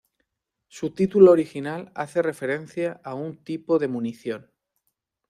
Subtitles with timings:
[0.67, 4.49] Su título original hace referencia a un tipo de munición.